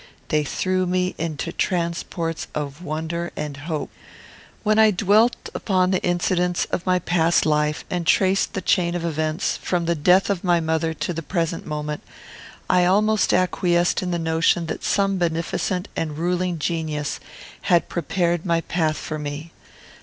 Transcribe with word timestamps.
They 0.29 0.43
threw 0.43 0.87
me 0.87 1.13
into 1.19 1.51
transports 1.51 2.47
of 2.55 2.81
wonder 2.81 3.31
and 3.37 3.55
hope. 3.55 3.91
When 4.63 4.79
I 4.79 4.89
dwelt 4.89 5.49
upon 5.53 5.91
the 5.91 6.01
incidents 6.01 6.65
of 6.71 6.87
my 6.87 6.97
past 6.97 7.45
life, 7.45 7.85
and 7.87 8.07
traced 8.07 8.53
the 8.53 8.63
chain 8.63 8.95
of 8.95 9.05
events, 9.05 9.57
from 9.57 9.85
the 9.85 9.93
death 9.93 10.31
of 10.31 10.43
my 10.43 10.59
mother 10.59 10.95
to 10.95 11.13
the 11.13 11.21
present 11.21 11.67
moment, 11.67 12.01
I 12.67 12.83
almost 12.83 13.31
acquiesced 13.31 14.01
in 14.01 14.09
the 14.09 14.17
notion 14.17 14.65
that 14.65 14.83
some 14.83 15.17
beneficent 15.19 15.87
and 15.95 16.17
ruling 16.17 16.57
genius 16.57 17.19
had 17.69 17.87
prepared 17.87 18.43
my 18.43 18.61
path 18.61 18.97
for 18.97 19.19
me. 19.19 19.51